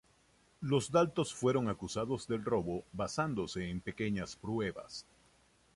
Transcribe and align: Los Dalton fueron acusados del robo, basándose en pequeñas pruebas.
Los 0.61 0.89
Dalton 0.89 1.27
fueron 1.27 1.69
acusados 1.69 2.27
del 2.27 2.43
robo, 2.43 2.83
basándose 2.91 3.69
en 3.69 3.81
pequeñas 3.81 4.35
pruebas. 4.35 5.05